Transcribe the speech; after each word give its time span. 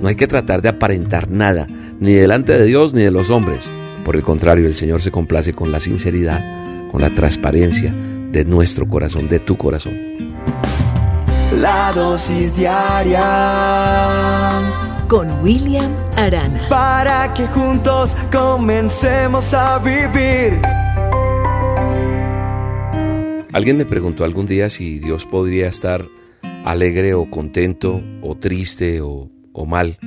No 0.00 0.08
hay 0.08 0.14
que 0.14 0.26
tratar 0.26 0.62
de 0.62 0.68
aparentar 0.68 1.30
nada, 1.30 1.66
ni 1.98 2.12
delante 2.12 2.56
de 2.56 2.64
Dios 2.66 2.94
ni 2.94 3.02
de 3.02 3.10
los 3.10 3.30
hombres. 3.30 3.68
Por 4.04 4.16
el 4.16 4.22
contrario, 4.22 4.66
el 4.66 4.74
Señor 4.74 5.00
se 5.00 5.10
complace 5.10 5.52
con 5.52 5.72
la 5.72 5.80
sinceridad, 5.80 6.88
con 6.90 7.00
la 7.00 7.12
transparencia 7.12 7.92
de 8.30 8.44
nuestro 8.44 8.86
corazón, 8.86 9.28
de 9.28 9.40
tu 9.40 9.56
corazón. 9.56 9.94
La 11.60 11.92
dosis 11.92 12.54
diaria 12.54 13.22
con 15.08 15.42
William 15.42 15.90
Arana. 16.16 16.68
Para 16.68 17.34
que 17.34 17.46
juntos 17.46 18.14
comencemos 18.30 19.52
a 19.54 19.78
vivir. 19.78 20.60
Alguien 23.52 23.78
me 23.78 23.86
preguntó 23.86 24.24
algún 24.24 24.46
día 24.46 24.70
si 24.70 24.98
Dios 24.98 25.26
podría 25.26 25.68
estar 25.68 26.06
alegre 26.64 27.14
o 27.14 27.30
contento 27.30 28.02
o 28.20 28.36
triste 28.36 29.00
o, 29.00 29.30
o 29.58 29.66
mal, 29.66 29.98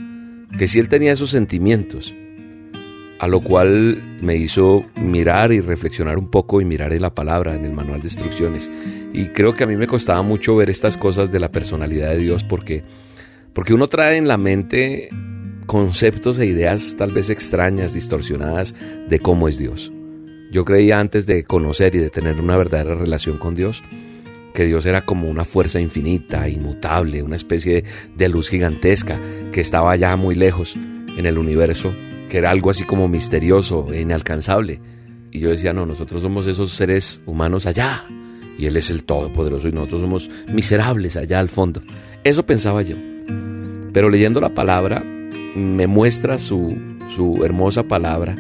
que 0.58 0.68
si 0.68 0.80
Él 0.80 0.90
tenía 0.90 1.12
esos 1.12 1.30
sentimientos 1.30 2.14
a 3.22 3.28
lo 3.28 3.42
cual 3.42 4.02
me 4.20 4.36
hizo 4.36 4.84
mirar 4.96 5.52
y 5.52 5.62
reflexionar 5.62 6.18
un 6.18 6.32
poco 6.32 6.60
y 6.60 6.66
mirar 6.66 6.92
en 6.92 7.04
la 7.04 7.14
palabra, 7.14 7.54
en 7.54 7.66
el 7.66 7.72
manual 7.72 8.02
de 8.02 8.08
instrucciones. 8.08 8.72
Y 9.14 9.26
creo 9.26 9.54
que 9.54 9.64
a 9.64 9.68
mí 9.68 9.76
me 9.76 9.86
costaba 9.86 10.24
mucho 10.24 10.56
ver 10.56 10.72
estas 10.72 10.98
cosas 10.98 11.32
de 11.32 11.40
la 11.40 11.52
personalidad 11.52 12.10
de 12.10 12.18
Dios 12.18 12.44
porque, 12.44 12.84
porque 13.54 13.76
uno 13.76 13.88
trae 13.90 14.18
en 14.18 14.28
la 14.28 14.40
mente 14.40 15.10
conceptos 15.68 16.40
e 16.40 16.48
ideas 16.48 16.96
tal 16.98 17.12
vez 17.12 17.30
extrañas, 17.30 17.94
distorsionadas 17.94 18.74
de 19.08 19.20
cómo 19.20 19.48
es 19.48 19.60
Dios. 19.60 19.94
Yo 20.52 20.66
creía 20.66 21.00
antes 21.00 21.28
de 21.28 21.44
conocer 21.44 21.94
y 21.94 22.00
de 22.00 22.10
tener 22.10 22.42
una 22.42 22.58
verdadera 22.58 22.96
relación 22.96 23.38
con 23.38 23.54
Dios, 23.54 23.84
que 24.54 24.66
Dios 24.66 24.86
era 24.86 25.06
como 25.06 25.30
una 25.30 25.44
fuerza 25.44 25.80
infinita, 25.80 26.48
inmutable, 26.50 27.24
una 27.24 27.36
especie 27.36 27.84
de 28.16 28.30
luz 28.30 28.50
gigantesca 28.50 29.20
que 29.52 29.62
estaba 29.62 29.96
ya 29.96 30.16
muy 30.16 30.36
lejos 30.36 30.76
en 30.76 31.26
el 31.26 31.38
universo 31.38 31.94
que 32.32 32.38
era 32.38 32.50
algo 32.50 32.70
así 32.70 32.86
como 32.86 33.10
misterioso 33.10 33.92
e 33.92 34.00
inalcanzable. 34.00 34.80
Y 35.32 35.40
yo 35.40 35.50
decía, 35.50 35.74
no, 35.74 35.86
nosotros 35.86 36.22
somos 36.22 36.48
esos 36.48 36.72
seres 36.72 37.20
humanos 37.26 37.66
allá. 37.66 38.06
Y 38.58 38.68
Él 38.68 38.78
es 38.78 38.90
el 38.90 39.04
Todopoderoso 39.04 39.68
y 39.68 39.74
nosotros 39.74 40.00
somos 40.00 40.30
miserables 40.48 41.18
allá 41.18 41.42
al 41.42 41.50
fondo. 41.50 41.84
Eso 42.24 42.46
pensaba 42.46 42.84
yo. 42.84 42.96
Pero 43.92 44.10
leyendo 44.10 44.40
la 44.40 44.56
palabra, 44.56 45.04
me 45.56 45.88
muestra 45.88 46.38
su, 46.38 46.78
su 47.10 47.44
hermosa 47.44 47.84
palabra. 47.84 48.34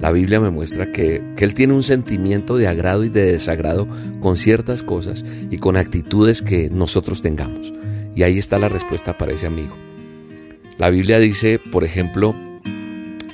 La 0.00 0.12
Biblia 0.12 0.40
me 0.40 0.50
muestra 0.50 0.92
que, 0.92 1.22
que 1.36 1.44
Él 1.44 1.54
tiene 1.54 1.74
un 1.74 1.82
sentimiento 1.82 2.56
de 2.56 2.66
agrado 2.66 3.04
y 3.04 3.10
de 3.10 3.32
desagrado 3.32 3.86
con 4.20 4.36
ciertas 4.36 4.82
cosas 4.82 5.24
y 5.50 5.58
con 5.58 5.76
actitudes 5.76 6.42
que 6.42 6.70
nosotros 6.70 7.20
tengamos. 7.22 7.72
Y 8.14 8.22
ahí 8.22 8.38
está 8.38 8.58
la 8.58 8.68
respuesta 8.68 9.16
para 9.18 9.32
ese 9.32 9.46
amigo. 9.46 9.76
La 10.78 10.88
Biblia 10.88 11.18
dice, 11.18 11.60
por 11.70 11.84
ejemplo, 11.84 12.34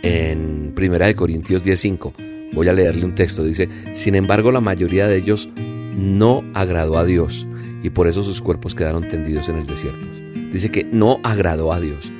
en 0.03 0.75
1 0.77 1.15
Corintios 1.15 1.65
10:5. 1.65 2.13
Voy 2.53 2.69
a 2.69 2.73
leerle 2.73 3.05
un 3.05 3.15
texto. 3.15 3.45
Dice, 3.45 3.69
sin 3.93 4.15
embargo 4.15 4.51
la 4.51 4.61
mayoría 4.61 5.07
de 5.07 5.17
ellos 5.17 5.49
no 5.97 6.45
agradó 6.55 6.99
a 6.99 7.05
Dios 7.05 7.47
y 7.83 7.91
por 7.91 8.09
eso 8.09 8.23
sus 8.23 8.43
cuerpos 8.43 8.75
quedaron 8.75 9.09
tendidos 9.09 9.49
en 9.49 9.57
el 9.57 9.67
desierto. 9.67 10.07
Dice 10.53 10.71
que 10.71 10.85
no 10.85 11.21
agradó 11.23 11.73
a 11.73 11.81
Dios. 11.81 12.11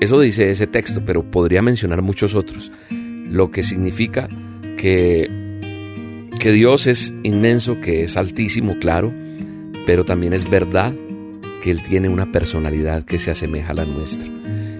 Eso 0.00 0.20
dice 0.20 0.50
ese 0.50 0.66
texto, 0.66 1.02
pero 1.04 1.22
podría 1.30 1.62
mencionar 1.62 2.02
muchos 2.02 2.34
otros. 2.34 2.70
Lo 3.30 3.50
que 3.50 3.62
significa 3.62 4.28
que, 4.76 5.28
que 6.38 6.52
Dios 6.52 6.86
es 6.86 7.12
inmenso, 7.22 7.80
que 7.80 8.04
es 8.04 8.16
altísimo, 8.16 8.78
claro, 8.78 9.12
pero 9.86 10.04
también 10.04 10.32
es 10.32 10.48
verdad 10.48 10.94
que 11.62 11.70
Él 11.70 11.82
tiene 11.82 12.08
una 12.08 12.30
personalidad 12.30 13.04
que 13.04 13.18
se 13.18 13.30
asemeja 13.30 13.72
a 13.72 13.74
la 13.74 13.84
nuestra. 13.84 14.28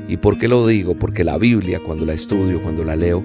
¿Y 0.08 0.18
por 0.18 0.38
qué 0.38 0.48
lo 0.48 0.66
digo? 0.66 0.96
Porque 0.96 1.24
la 1.24 1.38
Biblia, 1.38 1.80
cuando 1.84 2.06
la 2.06 2.12
estudio, 2.12 2.62
cuando 2.62 2.84
la 2.84 2.94
leo, 2.94 3.24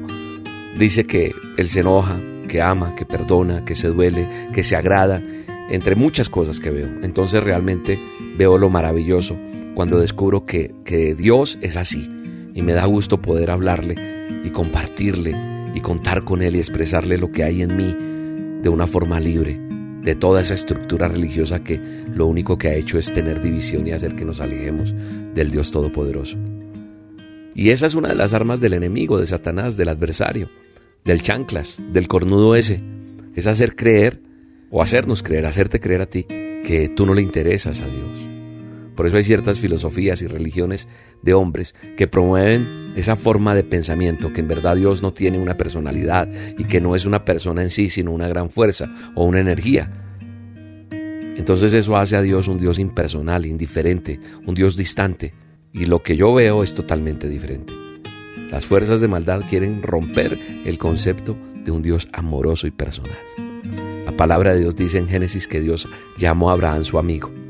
dice 0.80 1.06
que 1.06 1.34
Él 1.58 1.70
se 1.70 1.82
enoja, 1.82 2.18
que 2.48 2.62
ama, 2.62 2.96
que 2.96 3.06
perdona, 3.06 3.64
que 3.64 3.76
se 3.76 3.88
duele, 3.90 4.28
que 4.54 4.64
se 4.64 4.76
agrada, 4.76 5.22
entre 5.70 5.96
muchas 5.96 6.30
cosas 6.30 6.60
que 6.60 6.70
veo. 6.70 6.88
Entonces 7.04 7.44
realmente 7.44 8.00
veo 8.38 8.58
lo 8.58 8.70
maravilloso 8.70 9.38
cuando 9.74 10.00
descubro 10.00 10.46
que, 10.46 10.74
que 10.84 11.16
Dios 11.16 11.58
es 11.62 11.78
así 11.78 12.10
y 12.54 12.62
me 12.62 12.74
da 12.74 12.86
gusto 12.86 13.22
poder 13.22 13.52
hablarle 13.52 14.21
y 14.44 14.50
compartirle 14.50 15.36
y 15.74 15.82
contar 15.82 16.24
con 16.24 16.42
Él 16.42 16.56
y 16.56 16.60
expresarle 16.60 17.18
lo 17.18 17.32
que 17.32 17.44
hay 17.44 17.62
en 17.62 17.76
mí 17.76 17.96
de 18.62 18.70
una 18.70 18.88
forma 18.88 19.20
libre 19.20 19.60
de 20.02 20.16
toda 20.16 20.42
esa 20.42 20.56
estructura 20.56 21.08
religiosa 21.08 21.64
que 21.64 21.80
lo 22.14 22.26
único 22.26 22.58
que 22.58 22.70
ha 22.70 22.76
hecho 22.76 22.98
es 22.98 23.14
tener 23.14 23.42
división 23.42 23.88
y 23.88 23.92
hacer 23.92 24.16
que 24.16 24.26
nos 24.26 24.42
alejemos 24.42 24.94
del 25.34 25.52
Dios 25.52 25.72
Todopoderoso. 25.72 26.38
Y 27.54 27.70
esa 27.70 27.86
es 27.86 27.96
una 27.96 28.10
de 28.10 28.16
las 28.16 28.34
armas 28.34 28.62
del 28.62 28.74
enemigo, 28.74 29.20
de 29.20 29.28
Satanás, 29.28 29.78
del 29.78 29.90
adversario, 29.90 30.50
del 31.06 31.22
chanclas, 31.22 31.80
del 31.92 32.08
cornudo 32.08 32.56
ese. 32.56 32.82
Es 33.36 33.46
hacer 33.46 33.76
creer 33.76 34.22
o 34.72 34.82
hacernos 34.82 35.22
creer, 35.22 35.46
hacerte 35.46 35.80
creer 35.80 36.02
a 36.02 36.06
ti 36.08 36.24
que 36.24 36.92
tú 36.96 37.06
no 37.06 37.14
le 37.14 37.22
interesas 37.22 37.82
a 37.82 37.88
Dios. 37.88 38.31
Por 39.02 39.08
eso 39.08 39.18
hay 39.18 39.24
ciertas 39.24 39.60
filosofías 39.60 40.22
y 40.22 40.28
religiones 40.28 40.88
de 41.24 41.34
hombres 41.34 41.74
que 41.98 42.06
promueven 42.06 42.94
esa 42.96 43.16
forma 43.16 43.56
de 43.56 43.64
pensamiento, 43.64 44.32
que 44.32 44.42
en 44.42 44.48
verdad 44.48 44.76
Dios 44.76 45.02
no 45.02 45.12
tiene 45.12 45.40
una 45.40 45.58
personalidad 45.58 46.30
y 46.56 46.66
que 46.66 46.80
no 46.80 46.94
es 46.96 47.08
una 47.08 47.26
persona 47.26 47.64
en 47.64 47.72
sí, 47.72 47.90
sino 47.90 48.12
una 48.12 48.28
gran 48.28 48.52
fuerza 48.52 48.94
o 49.16 49.26
una 49.26 49.40
energía. 49.40 49.92
Entonces 50.92 51.74
eso 51.74 51.98
hace 51.98 52.16
a 52.16 52.22
Dios 52.22 52.48
un 52.48 52.60
Dios 52.60 52.78
impersonal, 52.78 53.48
indiferente, 53.48 54.20
un 54.46 54.54
Dios 54.54 54.78
distante, 54.78 55.34
y 55.74 55.86
lo 55.86 56.04
que 56.04 56.16
yo 56.16 56.32
veo 56.36 56.62
es 56.62 56.76
totalmente 56.76 57.28
diferente. 57.28 57.74
Las 58.52 58.68
fuerzas 58.68 59.02
de 59.02 59.08
maldad 59.08 59.42
quieren 59.50 59.82
romper 59.82 60.38
el 60.64 60.78
concepto 60.78 61.36
de 61.66 61.72
un 61.72 61.82
Dios 61.82 62.08
amoroso 62.14 62.68
y 62.68 62.72
personal. 62.72 63.18
La 64.06 64.16
palabra 64.16 64.54
de 64.54 64.60
Dios 64.60 64.76
dice 64.76 65.00
en 65.00 65.08
Génesis 65.08 65.48
que 65.48 65.60
Dios 65.60 65.90
llamó 66.20 66.52
a 66.52 66.54
Abraham 66.54 66.86
su 66.86 67.00
amigo. 67.00 67.41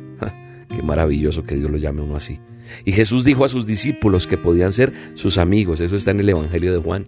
Qué 0.76 0.82
maravilloso 0.82 1.44
que 1.44 1.56
Dios 1.56 1.70
lo 1.70 1.78
llame 1.78 2.02
uno 2.02 2.16
así. 2.16 2.40
Y 2.86 2.92
Jesús 2.92 3.26
dijo 3.26 3.46
a 3.46 3.50
sus 3.50 3.66
discípulos 3.66 4.28
que 4.28 4.38
podían 4.38 4.74
ser 4.74 4.94
sus 5.16 5.38
amigos. 5.38 5.82
Eso 5.82 5.96
está 5.96 6.12
en 6.12 6.22
el 6.22 6.30
Evangelio 6.30 6.72
de 6.72 6.80
Juan. 6.80 7.08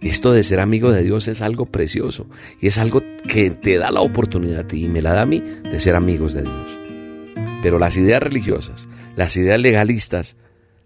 Esto 0.00 0.32
de 0.32 0.42
ser 0.42 0.60
amigo 0.60 0.92
de 0.92 1.02
Dios 1.02 1.26
es 1.26 1.42
algo 1.42 1.66
precioso 1.66 2.26
y 2.60 2.68
es 2.68 2.78
algo 2.78 3.02
que 3.28 3.50
te 3.50 3.78
da 3.78 3.90
la 3.90 4.00
oportunidad 4.00 4.70
y 4.72 4.86
me 4.86 5.02
la 5.02 5.12
da 5.12 5.22
a 5.22 5.26
mí 5.26 5.40
de 5.40 5.80
ser 5.80 5.96
amigos 5.96 6.34
de 6.34 6.42
Dios. 6.42 6.78
Pero 7.62 7.80
las 7.80 7.96
ideas 7.96 8.22
religiosas, 8.22 8.88
las 9.16 9.36
ideas 9.36 9.60
legalistas, 9.60 10.36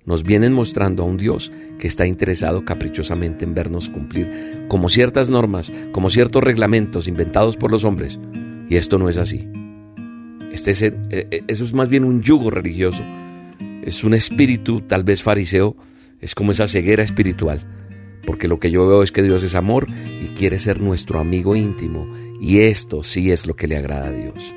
nos 0.06 0.24
vienen 0.24 0.54
mostrando 0.54 1.02
a 1.02 1.06
un 1.06 1.19
Dios 1.19 1.52
que 1.78 1.86
está 1.86 2.06
interesado 2.06 2.64
caprichosamente 2.64 3.44
en 3.44 3.54
vernos 3.54 3.90
cumplir 3.90 4.64
como 4.69 4.88
ciertas 4.88 5.28
normas, 5.30 5.72
como 5.92 6.10
ciertos 6.10 6.42
reglamentos 6.42 7.06
inventados 7.06 7.56
por 7.56 7.70
los 7.70 7.84
hombres. 7.84 8.19
Y 8.69 8.76
esto 8.76 8.98
no 8.98 9.10
es 9.10 9.19
así. 9.19 9.46
Este 10.52 10.72
es, 10.72 10.82
eh, 10.82 10.94
eh, 11.10 11.42
eso 11.48 11.64
es 11.64 11.72
más 11.72 11.88
bien 11.88 12.04
un 12.04 12.22
yugo 12.22 12.50
religioso. 12.50 13.02
Es 13.82 14.04
un 14.04 14.14
espíritu, 14.14 14.82
tal 14.82 15.02
vez 15.02 15.22
fariseo, 15.22 15.76
es 16.20 16.34
como 16.34 16.52
esa 16.52 16.68
ceguera 16.68 17.02
espiritual. 17.02 17.64
Porque 18.26 18.46
lo 18.46 18.60
que 18.60 18.70
yo 18.70 18.86
veo 18.86 19.02
es 19.02 19.10
que 19.10 19.22
Dios 19.22 19.42
es 19.42 19.54
amor 19.54 19.86
y 20.22 20.26
quiere 20.36 20.58
ser 20.58 20.80
nuestro 20.80 21.18
amigo 21.18 21.56
íntimo. 21.56 22.06
Y 22.40 22.60
esto 22.60 23.02
sí 23.02 23.32
es 23.32 23.46
lo 23.46 23.56
que 23.56 23.66
le 23.66 23.76
agrada 23.76 24.08
a 24.08 24.12
Dios. 24.12 24.54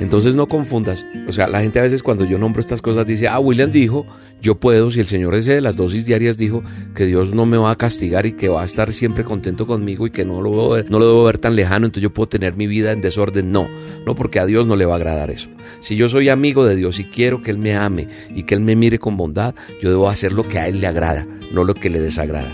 Entonces 0.00 0.34
no 0.34 0.48
confundas. 0.48 1.04
O 1.28 1.32
sea, 1.32 1.46
la 1.46 1.60
gente 1.60 1.78
a 1.78 1.82
veces 1.82 2.02
cuando 2.02 2.24
yo 2.24 2.38
nombro 2.38 2.60
estas 2.60 2.80
cosas 2.80 3.06
dice, 3.06 3.28
ah, 3.28 3.38
William 3.38 3.70
dijo, 3.70 4.06
yo 4.40 4.54
puedo, 4.58 4.90
si 4.90 4.98
el 4.98 5.06
Señor 5.06 5.34
ese 5.34 5.52
de 5.52 5.60
las 5.60 5.76
dosis 5.76 6.06
diarias 6.06 6.38
dijo 6.38 6.64
que 6.94 7.04
Dios 7.04 7.34
no 7.34 7.44
me 7.44 7.58
va 7.58 7.70
a 7.70 7.76
castigar 7.76 8.24
y 8.24 8.32
que 8.32 8.48
va 8.48 8.62
a 8.62 8.64
estar 8.64 8.94
siempre 8.94 9.24
contento 9.24 9.66
conmigo 9.66 10.06
y 10.06 10.10
que 10.10 10.24
no 10.24 10.40
lo, 10.40 10.70
ver, 10.70 10.90
no 10.90 10.98
lo 10.98 11.06
debo 11.06 11.24
ver 11.24 11.36
tan 11.36 11.54
lejano, 11.54 11.86
entonces 11.86 12.02
yo 12.02 12.14
puedo 12.14 12.30
tener 12.30 12.56
mi 12.56 12.66
vida 12.66 12.92
en 12.92 13.02
desorden. 13.02 13.52
No, 13.52 13.68
no 14.06 14.14
porque 14.14 14.40
a 14.40 14.46
Dios 14.46 14.66
no 14.66 14.74
le 14.74 14.86
va 14.86 14.94
a 14.94 14.96
agradar 14.96 15.30
eso. 15.30 15.50
Si 15.80 15.96
yo 15.96 16.08
soy 16.08 16.30
amigo 16.30 16.64
de 16.64 16.76
Dios 16.76 16.98
y 16.98 17.04
quiero 17.04 17.42
que 17.42 17.50
Él 17.50 17.58
me 17.58 17.76
ame 17.76 18.08
y 18.34 18.44
que 18.44 18.54
Él 18.54 18.60
me 18.62 18.76
mire 18.76 18.98
con 18.98 19.18
bondad, 19.18 19.54
yo 19.82 19.90
debo 19.90 20.08
hacer 20.08 20.32
lo 20.32 20.48
que 20.48 20.58
a 20.58 20.66
Él 20.66 20.80
le 20.80 20.86
agrada, 20.86 21.26
no 21.52 21.62
lo 21.64 21.74
que 21.74 21.90
le 21.90 22.00
desagrada. 22.00 22.50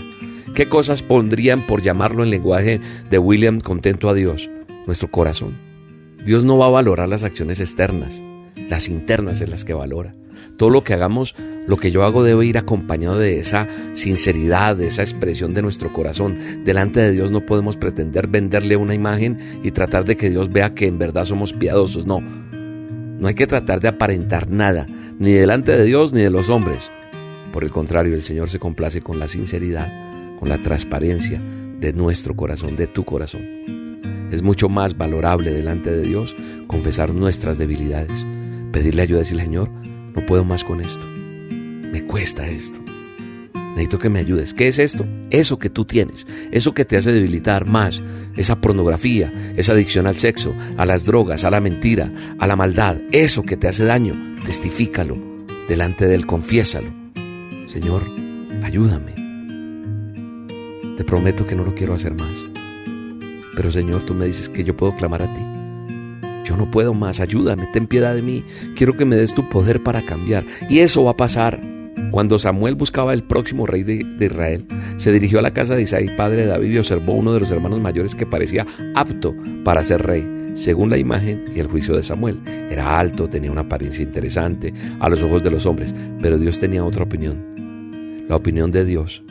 ¿Qué 0.53 0.67
cosas 0.67 1.01
pondrían 1.01 1.65
por 1.65 1.81
llamarlo 1.81 2.23
en 2.23 2.29
lenguaje 2.29 2.81
de 3.09 3.17
William 3.19 3.61
contento 3.61 4.09
a 4.09 4.13
Dios? 4.13 4.49
Nuestro 4.85 5.09
corazón 5.09 5.66
Dios 6.25 6.43
no 6.43 6.57
va 6.57 6.67
a 6.67 6.71
valorar 6.71 7.07
las 7.07 7.23
acciones 7.23 7.59
externas, 7.59 8.21
las 8.69 8.89
internas 8.89 9.41
es 9.41 9.49
las 9.49 9.65
que 9.65 9.73
valora. 9.73 10.15
Todo 10.57 10.69
lo 10.69 10.83
que 10.83 10.93
hagamos, 10.93 11.35
lo 11.67 11.77
que 11.77 11.91
yo 11.91 12.03
hago 12.03 12.23
debe 12.23 12.45
ir 12.45 12.57
acompañado 12.57 13.17
de 13.17 13.39
esa 13.39 13.67
sinceridad, 13.93 14.75
de 14.75 14.87
esa 14.87 15.01
expresión 15.01 15.53
de 15.53 15.61
nuestro 15.61 15.93
corazón. 15.93 16.63
Delante 16.63 16.99
de 16.99 17.11
Dios 17.11 17.31
no 17.31 17.45
podemos 17.45 17.77
pretender 17.77 18.27
venderle 18.27 18.75
una 18.75 18.93
imagen 18.93 19.39
y 19.63 19.71
tratar 19.71 20.05
de 20.05 20.15
que 20.15 20.29
Dios 20.29 20.51
vea 20.51 20.73
que 20.73 20.87
en 20.87 20.97
verdad 20.97 21.25
somos 21.25 21.53
piadosos. 21.53 22.05
No, 22.05 22.21
no 22.21 23.27
hay 23.27 23.35
que 23.35 23.47
tratar 23.47 23.79
de 23.79 23.87
aparentar 23.87 24.49
nada, 24.49 24.87
ni 25.19 25.31
delante 25.31 25.77
de 25.77 25.85
Dios 25.85 26.13
ni 26.13 26.21
de 26.21 26.29
los 26.29 26.49
hombres. 26.49 26.91
Por 27.51 27.63
el 27.63 27.71
contrario, 27.71 28.13
el 28.13 28.23
Señor 28.23 28.49
se 28.49 28.59
complace 28.59 29.01
con 29.01 29.19
la 29.19 29.27
sinceridad, 29.27 30.37
con 30.37 30.49
la 30.49 30.61
transparencia 30.61 31.41
de 31.79 31.93
nuestro 31.93 32.35
corazón, 32.35 32.75
de 32.75 32.87
tu 32.87 33.03
corazón. 33.03 33.86
Es 34.31 34.41
mucho 34.41 34.69
más 34.69 34.97
valorable 34.97 35.51
delante 35.51 35.91
de 35.91 36.01
Dios 36.01 36.35
confesar 36.67 37.13
nuestras 37.13 37.57
debilidades, 37.57 38.25
pedirle 38.71 39.03
ayuda 39.03 39.19
y 39.19 39.21
decirle, 39.21 39.43
Señor, 39.43 39.69
no 39.69 40.25
puedo 40.25 40.43
más 40.43 40.63
con 40.63 40.81
esto. 40.81 41.05
me 41.05 42.05
cuesta 42.05 42.47
esto. 42.47 42.79
Necesito 43.53 43.99
que 43.99 44.09
me 44.09 44.19
ayudes. 44.19 44.53
¿Qué 44.53 44.67
es 44.67 44.79
esto? 44.79 45.05
Eso 45.29 45.59
que 45.59 45.69
tú 45.69 45.85
tienes, 45.85 46.25
eso 46.51 46.73
que 46.73 46.83
te 46.83 46.97
hace 46.97 47.11
debilitar 47.11 47.67
más, 47.67 48.01
esa 48.35 48.59
pornografía, 48.59 49.31
esa 49.55 49.73
adicción 49.73 50.07
al 50.07 50.17
sexo, 50.17 50.53
a 50.77 50.85
las 50.85 51.05
drogas, 51.05 51.43
a 51.43 51.51
la 51.51 51.61
mentira, 51.61 52.11
a 52.39 52.47
la 52.47 52.55
maldad, 52.55 52.97
eso 53.11 53.43
que 53.43 53.55
te 53.55 53.67
hace 53.67 53.85
daño, 53.85 54.15
testifícalo 54.45 55.17
delante 55.67 56.07
de 56.07 56.15
Él, 56.15 56.25
confiésalo. 56.25 56.91
Señor, 57.67 58.03
ayúdame. 58.63 59.13
Te 60.97 61.03
prometo 61.03 61.45
que 61.45 61.55
no 61.55 61.63
lo 61.63 61.75
quiero 61.75 61.93
hacer 61.93 62.13
más. 62.15 62.56
Pero 63.57 63.71
Señor, 63.71 64.03
tú 64.03 64.13
me 64.13 64.27
dices 64.27 64.49
que 64.49 64.63
yo 64.63 64.77
puedo 64.77 64.95
clamar 64.95 65.23
a 65.23 65.33
ti. 65.33 65.41
Yo 66.47 66.55
no 66.55 66.69
puedo 66.69 66.93
más, 66.93 67.19
ayúdame, 67.19 67.67
ten 67.73 67.87
piedad 67.87 68.13
de 68.13 68.21
mí. 68.21 68.45
Quiero 68.75 68.93
que 68.93 69.03
me 69.03 69.17
des 69.17 69.33
tu 69.33 69.49
poder 69.49 69.81
para 69.81 70.03
cambiar. 70.03 70.45
Y 70.69 70.79
eso 70.79 71.03
va 71.03 71.11
a 71.11 71.17
pasar. 71.17 71.59
Cuando 72.11 72.37
Samuel 72.37 72.75
buscaba 72.75 73.13
el 73.13 73.23
próximo 73.23 73.65
rey 73.65 73.81
de, 73.81 74.05
Israel, 74.23 74.65
se 74.97 75.11
dirigió 75.11 75.39
a 75.39 75.41
la 75.41 75.53
casa 75.53 75.75
de 75.75 75.81
Isaí, 75.81 76.07
padre 76.15 76.43
de 76.43 76.47
David, 76.47 76.71
y 76.71 76.77
observó 76.77 77.13
uno 77.13 77.33
de 77.33 77.39
los 77.39 77.49
hermanos 77.49 77.81
mayores 77.81 78.13
que 78.13 78.27
parecía 78.27 78.67
apto 78.93 79.35
para 79.65 79.83
ser 79.83 80.03
rey, 80.03 80.51
según 80.53 80.91
la 80.91 80.99
imagen 80.99 81.45
y 81.53 81.59
el 81.59 81.67
juicio 81.67 81.95
de 81.95 82.03
Samuel. 82.03 82.39
Era 82.45 82.99
alto, 82.99 83.27
tenía 83.27 83.51
una 83.51 83.61
apariencia 83.61 84.03
interesante 84.03 84.71
a 84.99 85.09
los 85.09 85.23
ojos 85.23 85.41
de 85.41 85.51
los 85.51 85.65
hombres, 85.65 85.95
pero 86.21 86.37
Dios 86.37 86.59
tenía 86.59 86.85
otra 86.85 87.03
opinión. 87.03 88.23
La 88.29 88.35
opinión 88.35 88.71
de 88.71 88.85
Dios 88.85 89.23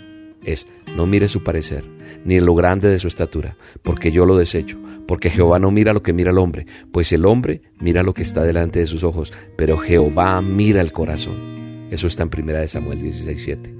es, 0.46 0.66
no 0.96 1.06
mire 1.06 1.28
su 1.28 1.42
parecer, 1.42 1.84
ni 2.24 2.40
lo 2.40 2.54
grande 2.54 2.88
de 2.88 2.98
su 2.98 3.08
estatura, 3.08 3.56
porque 3.82 4.10
yo 4.10 4.24
lo 4.24 4.36
desecho, 4.36 4.78
porque 5.06 5.28
Jehová 5.28 5.58
no 5.58 5.70
mira 5.70 5.92
lo 5.92 6.02
que 6.02 6.12
mira 6.12 6.30
el 6.30 6.38
hombre, 6.38 6.66
pues 6.92 7.12
el 7.12 7.26
hombre 7.26 7.62
mira 7.78 8.02
lo 8.02 8.14
que 8.14 8.22
está 8.22 8.44
delante 8.44 8.78
de 8.78 8.86
sus 8.86 9.04
ojos, 9.04 9.32
pero 9.56 9.76
Jehová 9.76 10.40
mira 10.40 10.80
el 10.80 10.92
corazón. 10.92 11.88
Eso 11.90 12.06
está 12.06 12.22
en 12.22 12.30
1 12.30 12.68
Samuel 12.68 13.00
16:7. 13.00 13.74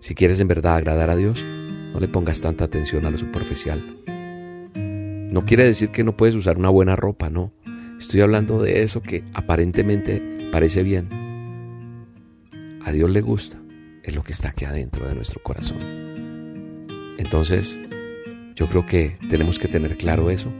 Si 0.00 0.14
quieres 0.14 0.40
en 0.40 0.48
verdad 0.48 0.76
agradar 0.76 1.10
a 1.10 1.16
Dios, 1.16 1.42
no 1.92 2.00
le 2.00 2.08
pongas 2.08 2.40
tanta 2.40 2.64
atención 2.64 3.06
a 3.06 3.10
lo 3.10 3.18
superficial. 3.18 3.80
No 4.74 5.46
quiere 5.46 5.64
decir 5.64 5.90
que 5.90 6.04
no 6.04 6.16
puedes 6.16 6.34
usar 6.34 6.58
una 6.58 6.68
buena 6.68 6.96
ropa, 6.96 7.30
no. 7.30 7.52
Estoy 7.98 8.20
hablando 8.20 8.60
de 8.60 8.82
eso 8.82 9.00
que 9.00 9.24
aparentemente 9.32 10.20
parece 10.50 10.82
bien. 10.82 11.08
A 12.84 12.90
Dios 12.90 13.08
le 13.10 13.20
gusta, 13.20 13.61
es 14.02 14.14
lo 14.14 14.22
que 14.22 14.32
está 14.32 14.50
aquí 14.50 14.64
adentro 14.64 15.08
de 15.08 15.14
nuestro 15.14 15.42
corazón. 15.42 15.78
Entonces, 17.18 17.78
yo 18.54 18.66
creo 18.66 18.86
que 18.86 19.16
tenemos 19.30 19.58
que 19.58 19.68
tener 19.68 19.96
claro 19.96 20.30
eso 20.30 20.52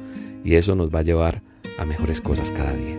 y 0.45 0.55
eso 0.55 0.75
nos 0.75 0.95
va 0.95 1.01
a 1.01 1.03
llevar 1.03 1.43
a 1.79 1.85
mejores 1.85 2.21
cosas 2.21 2.51
cada 2.51 2.73
día. 2.75 2.99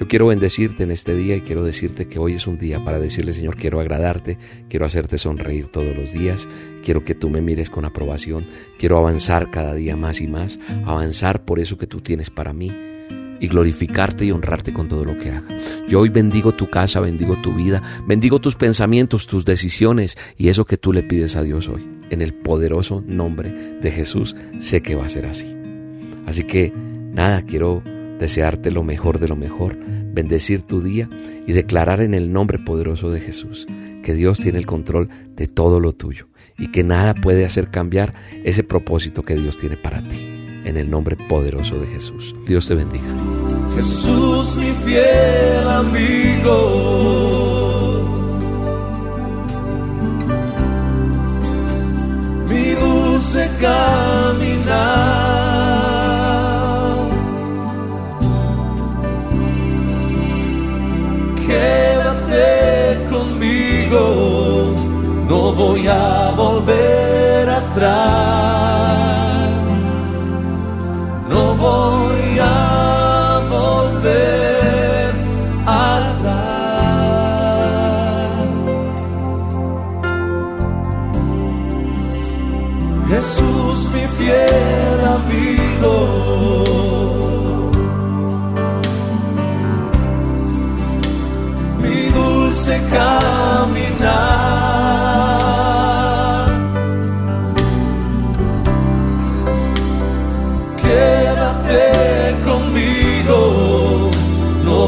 Yo 0.00 0.08
quiero 0.08 0.26
bendecirte 0.26 0.82
en 0.82 0.90
este 0.90 1.14
día 1.14 1.36
y 1.36 1.40
quiero 1.40 1.64
decirte 1.64 2.08
que 2.08 2.18
hoy 2.18 2.34
es 2.34 2.46
un 2.46 2.58
día 2.58 2.84
para 2.84 2.98
decirle, 2.98 3.32
Señor, 3.32 3.56
quiero 3.56 3.80
agradarte, 3.80 4.38
quiero 4.68 4.86
hacerte 4.86 5.18
sonreír 5.18 5.66
todos 5.70 5.96
los 5.96 6.12
días, 6.12 6.48
quiero 6.84 7.04
que 7.04 7.14
tú 7.14 7.30
me 7.30 7.40
mires 7.40 7.70
con 7.70 7.84
aprobación, 7.84 8.44
quiero 8.78 8.98
avanzar 8.98 9.50
cada 9.50 9.72
día 9.74 9.96
más 9.96 10.20
y 10.20 10.26
más, 10.26 10.58
avanzar 10.84 11.44
por 11.44 11.60
eso 11.60 11.78
que 11.78 11.86
tú 11.86 12.00
tienes 12.00 12.28
para 12.28 12.52
mí 12.52 12.93
y 13.44 13.48
glorificarte 13.48 14.24
y 14.24 14.32
honrarte 14.32 14.72
con 14.72 14.88
todo 14.88 15.04
lo 15.04 15.16
que 15.18 15.30
haga. 15.30 15.46
Yo 15.88 16.00
hoy 16.00 16.08
bendigo 16.08 16.52
tu 16.52 16.68
casa, 16.68 17.00
bendigo 17.00 17.36
tu 17.36 17.54
vida, 17.54 17.82
bendigo 18.06 18.40
tus 18.40 18.56
pensamientos, 18.56 19.26
tus 19.26 19.44
decisiones 19.44 20.16
y 20.36 20.48
eso 20.48 20.64
que 20.64 20.78
tú 20.78 20.92
le 20.92 21.02
pides 21.02 21.36
a 21.36 21.42
Dios 21.42 21.68
hoy. 21.68 21.88
En 22.10 22.22
el 22.22 22.34
poderoso 22.34 23.02
nombre 23.06 23.50
de 23.80 23.90
Jesús 23.90 24.34
sé 24.58 24.82
que 24.82 24.94
va 24.94 25.06
a 25.06 25.10
ser 25.10 25.26
así. 25.26 25.54
Así 26.26 26.44
que 26.44 26.72
nada, 27.12 27.42
quiero 27.42 27.82
desearte 28.18 28.70
lo 28.70 28.82
mejor 28.82 29.18
de 29.18 29.28
lo 29.28 29.36
mejor, 29.36 29.76
bendecir 30.12 30.62
tu 30.62 30.80
día 30.80 31.08
y 31.46 31.52
declarar 31.52 32.00
en 32.00 32.14
el 32.14 32.32
nombre 32.32 32.58
poderoso 32.58 33.10
de 33.10 33.20
Jesús 33.20 33.66
que 34.02 34.14
Dios 34.14 34.40
tiene 34.40 34.58
el 34.58 34.66
control 34.66 35.08
de 35.34 35.48
todo 35.48 35.80
lo 35.80 35.92
tuyo 35.92 36.28
y 36.58 36.70
que 36.70 36.82
nada 36.82 37.14
puede 37.14 37.44
hacer 37.44 37.70
cambiar 37.70 38.14
ese 38.44 38.62
propósito 38.62 39.22
que 39.22 39.34
Dios 39.34 39.58
tiene 39.58 39.76
para 39.76 40.00
ti. 40.00 40.33
En 40.64 40.76
el 40.76 40.90
nombre 40.90 41.16
poderoso 41.16 41.78
de 41.78 41.86
Jesús. 41.86 42.34
Dios 42.46 42.66
te 42.68 42.74
bendiga. 42.74 43.04
Jesús 43.76 44.56
mi 44.56 44.70
fiel 44.84 45.68
amigo. 45.68 46.58
Mi 52.48 52.70
dulce 52.70 53.50
caminar 53.60 55.23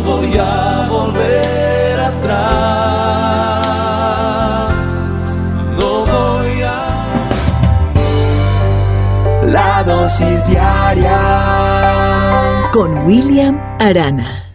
voy 0.00 0.36
a 0.38 0.86
volver 0.88 2.00
atrás. 2.00 2.36
No 5.78 6.04
voy 6.04 6.62
a... 6.62 6.88
La 9.46 9.82
dosis 9.84 10.46
diaria 10.46 11.20
con 12.72 13.06
William 13.06 13.58
Arana. 13.78 14.45